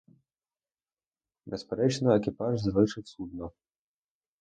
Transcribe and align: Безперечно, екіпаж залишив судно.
Безперечно, 1.45 2.15
екіпаж 2.15 2.59
залишив 2.61 3.07
судно. 3.07 3.51